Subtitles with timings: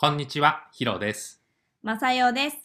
[0.00, 1.42] こんにちは、ヒロです。
[1.82, 2.56] まさよです。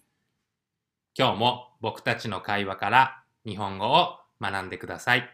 [1.17, 5.27] 今日も僕たちの会話から日本語を学んでください。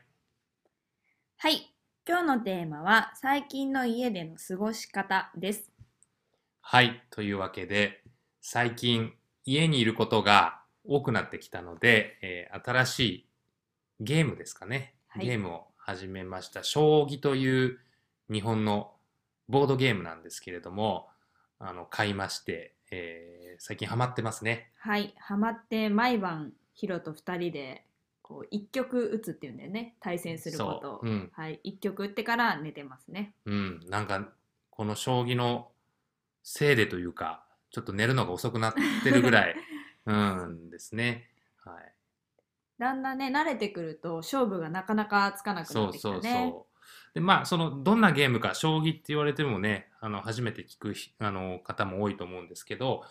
[1.35, 1.75] はい。
[2.07, 5.69] 今日のテーマは最近の家での過ごし方です。
[6.61, 8.01] はい、というわけで、
[8.39, 9.11] 最近
[9.43, 13.29] 家にいることが多くなってきたので、えー新しい
[13.99, 14.95] ゲームですかね。
[15.09, 16.63] はいゲームを始めました。
[16.63, 17.77] 将棋という
[18.31, 18.93] 日本の
[19.49, 21.09] ボードゲームなんですけれども、
[21.59, 24.71] あの買いまして、えー最近ハマってますね。
[24.77, 25.13] はい。
[25.19, 27.83] ハマって毎晩ヒロと二人で
[28.21, 29.95] こう一曲打つっていうんだよね。
[29.99, 31.59] 対戦することううんはい。
[31.63, 33.33] 一曲打ってから寝てますね。
[33.45, 34.29] うん、なんか
[34.69, 35.71] この将棋の
[36.41, 39.55] せいでというか、ちょっと寝るのが遅くなってるぐらい、
[40.07, 41.29] うんですね。
[41.65, 41.93] はい。
[42.79, 46.15] だんだんね慣れてくると勝負がなかなかつかなくなそうってきたね。
[46.21, 46.68] そうそう。
[47.13, 53.03] で、まあ、その、どんなゲームか、将棋って言われてもね、あの、初めて聞くひあの方も多いと思うんですけど、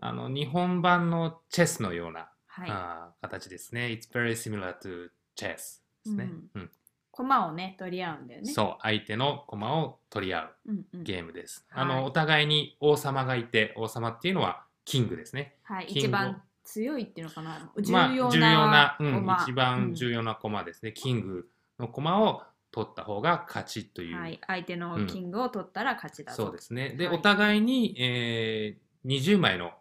[0.00, 2.70] あの、日本版のチェスのような、はい。
[2.70, 3.86] あー形ですね。
[3.86, 5.60] It's very similar to chess で
[6.04, 6.30] すね。
[6.54, 6.70] うん
[7.18, 8.52] 駒をね取り合うんだよね。
[8.52, 11.02] そう、相手の駒を取り合ううんうん。
[11.02, 11.66] ゲームです。
[11.68, 15.56] はいあの、お互いに王様がいて、王様っていうのはキングですね。
[15.64, 15.86] はい。
[15.88, 17.72] 一番強いっていうのかな。
[17.76, 20.92] 重まあ、要な重要な、うん、駒一番重要要な駒ですね。
[20.92, 21.48] キング
[21.80, 24.16] の駒を取った方が勝ちという。
[24.16, 26.44] はい、相手のキングを取ったら勝ちだぞ。
[26.44, 26.90] そうですね。
[26.90, 27.16] で、はい。
[27.16, 29.72] お互いに、えー、20枚の、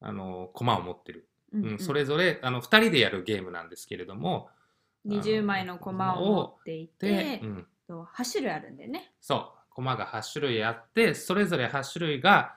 [0.00, 1.70] あの駒を持ってる、うんうん。
[1.72, 4.48] うんそれぞれあの2人でやるゲームなんですけれども
[5.06, 9.12] 20枚の駒を持っていでて、うん、と8種類あるんだよね。
[9.20, 9.58] そう。
[9.70, 12.56] 駒が8種類あってそれぞれ8種類が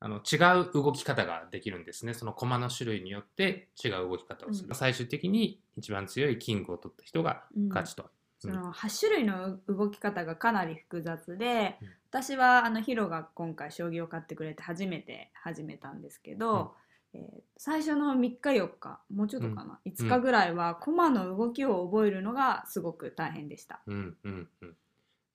[0.00, 2.14] あの違う動き方ができるんですね。
[2.14, 4.74] その駒の種類によって違う動き方をする、うん。
[4.74, 7.68] 最終的に一番強いキングを取った人がうん。
[7.68, 11.88] 勝ちと、その8種類の動き方がかなり複雑で、うん。
[12.10, 16.74] 私はあのヒロが今回将棋を買ってくれて初めて始めたんですけど、
[17.12, 23.80] えー最初の3日4日もうちょっとかな、5日ぐらいは駒の動きを覚えるのがすごく大変でした。
[23.86, 24.76] うんうんうん。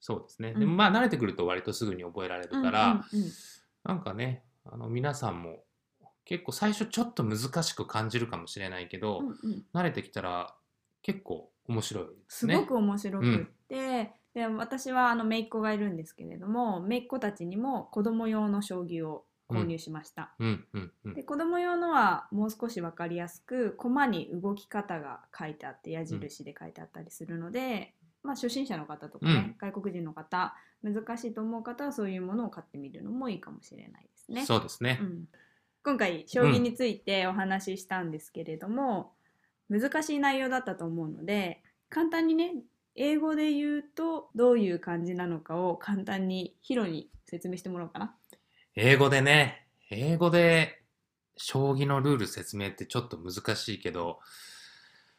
[0.00, 0.60] そうですね、うん。
[0.60, 3.32] でもまあ慣れてくると割とすぐに覚えられるから、うんうんうん。
[3.84, 5.64] なんかね、あの皆さんも
[6.24, 9.64] 結構最初ちょっと難しく感じるかもしれないけど、うんうん。
[9.74, 10.54] 慣れてきたら
[11.02, 12.54] 結構面白いですね。
[12.54, 13.38] すごく面白くっ
[13.68, 20.34] て、で私はあの姪っ子がいるんですけれども姪っ子たちにも子供用の将棋を購入しました。
[20.38, 34.46] うんうんうんで子供用のはもう少し分かりやすく駒に動き方が書いてあって矢印で書いてあったりするので、まあ、初心者の方とかね、外国人の方難しいと思う方はそういうものを買ってみるのもいいかもしれないですね。
[34.46, 34.98] そうですね。
[35.00, 35.24] うん、
[35.84, 39.12] 今回将棋についてお話ししたんですけれども、
[39.68, 42.54] 難しい内容だったと思うので簡単にね
[42.96, 48.14] 英語で言うとどういう感じなのかを簡単にヒロに説明してもらおうかな。
[48.76, 50.82] 英語でね、英語で
[51.36, 54.20] 将棋のルール説明ってちょっと難しいけど、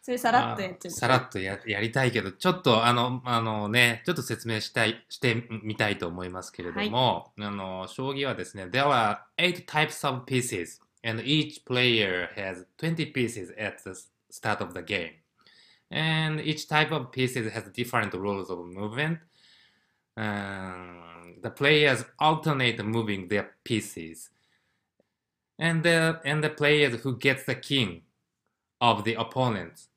[0.01, 0.91] それさらっとやっちゃう。
[0.91, 13.95] あさらっとややりたいけど、ちょっとあの、あのね、ちょっと説明したい、してみたいと思いますけれども、あの、将棋はですね、There are eight types of pieces, and each player has 20 pieces at the
[14.34, 15.12] start of the game.
[15.90, 19.18] And each type of pieces has different rules of movement.
[20.16, 24.30] Um, the players alternate moving their pieces.
[25.58, 28.02] And the, and the players who gets the king
[28.80, 29.88] of the opponent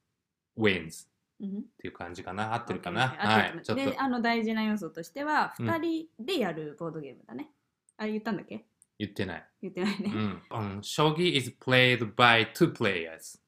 [0.56, 1.08] wins.
[1.42, 3.28] うんっていう感じかな合ってるか OK な合ってる。
[3.28, 7.50] はいちょっとであの大事な要素としてはうん2人でやるボードゲームだね。
[7.98, 8.66] あ言ったんだっけ
[8.98, 9.46] 言ってない。
[9.62, 10.12] 言ってないね。
[10.14, 10.42] うん。
[10.52, 13.40] うん将棋 is played by two players.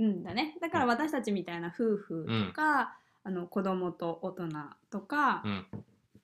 [0.00, 0.56] うんだね。
[0.60, 4.48] だから私たちみたいな夫婦とか、あの子供と大人
[4.90, 5.66] とか、うん。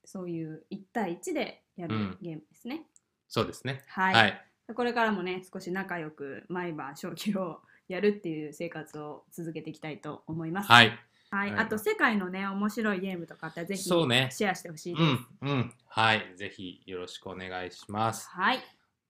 [0.06, 2.86] そういう1対1でやるうんゲームですね。
[3.28, 3.82] そうですね。
[3.88, 4.42] はい、はい。
[4.74, 10.70] これからもね少し仲良く毎晩将棋をやるっていう生活を続けていきたいと思います。
[10.70, 10.86] はい。
[11.30, 15.44] はいはいあと世界のね面白いゲームとかあったらぜひシェアしてほしいうです。
[15.44, 15.48] ん。
[15.48, 15.72] うん。
[15.88, 16.32] はい。
[16.36, 18.28] ぜひよろしくお願いします。
[18.30, 18.60] はい。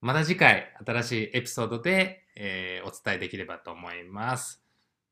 [0.01, 4.66] また次回、新しいエピソードで、えーお伝えできればと思います。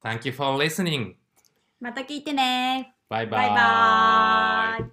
[0.05, 1.15] Thank you for listening.
[1.81, 2.95] また聞いてね。
[3.09, 4.91] バイババイバーイ。